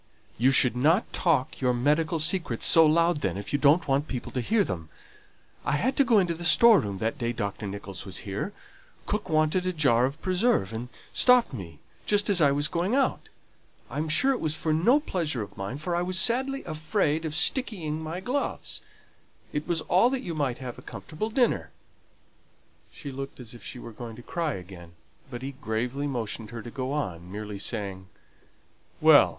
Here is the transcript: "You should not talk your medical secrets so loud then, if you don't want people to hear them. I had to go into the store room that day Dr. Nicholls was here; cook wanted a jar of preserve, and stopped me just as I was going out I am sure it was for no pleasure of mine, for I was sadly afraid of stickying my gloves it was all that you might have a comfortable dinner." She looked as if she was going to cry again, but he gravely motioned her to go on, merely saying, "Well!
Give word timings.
"You 0.39 0.49
should 0.49 0.75
not 0.75 1.13
talk 1.13 1.61
your 1.61 1.75
medical 1.75 2.17
secrets 2.17 2.65
so 2.65 2.87
loud 2.87 3.17
then, 3.17 3.37
if 3.37 3.53
you 3.53 3.59
don't 3.59 3.87
want 3.87 4.07
people 4.07 4.31
to 4.31 4.41
hear 4.41 4.63
them. 4.63 4.89
I 5.63 5.73
had 5.73 5.95
to 5.97 6.03
go 6.03 6.17
into 6.17 6.33
the 6.33 6.43
store 6.43 6.79
room 6.79 6.97
that 6.97 7.19
day 7.19 7.31
Dr. 7.31 7.67
Nicholls 7.67 8.03
was 8.03 8.25
here; 8.25 8.51
cook 9.05 9.29
wanted 9.29 9.67
a 9.67 9.71
jar 9.73 10.05
of 10.05 10.19
preserve, 10.19 10.73
and 10.73 10.89
stopped 11.13 11.53
me 11.53 11.81
just 12.07 12.31
as 12.31 12.41
I 12.41 12.51
was 12.51 12.67
going 12.67 12.95
out 12.95 13.29
I 13.91 13.99
am 13.99 14.09
sure 14.09 14.31
it 14.31 14.39
was 14.41 14.55
for 14.55 14.73
no 14.73 14.99
pleasure 14.99 15.43
of 15.43 15.55
mine, 15.55 15.77
for 15.77 15.95
I 15.95 16.01
was 16.01 16.17
sadly 16.17 16.63
afraid 16.63 17.23
of 17.23 17.35
stickying 17.35 18.01
my 18.01 18.21
gloves 18.21 18.81
it 19.53 19.67
was 19.67 19.81
all 19.81 20.09
that 20.09 20.21
you 20.23 20.33
might 20.33 20.57
have 20.57 20.79
a 20.79 20.81
comfortable 20.81 21.29
dinner." 21.29 21.69
She 22.91 23.11
looked 23.11 23.39
as 23.39 23.53
if 23.53 23.63
she 23.63 23.77
was 23.77 23.95
going 23.97 24.15
to 24.15 24.23
cry 24.23 24.53
again, 24.53 24.93
but 25.29 25.43
he 25.43 25.51
gravely 25.51 26.07
motioned 26.07 26.49
her 26.49 26.63
to 26.63 26.71
go 26.71 26.91
on, 26.91 27.31
merely 27.31 27.59
saying, 27.59 28.07
"Well! 28.99 29.29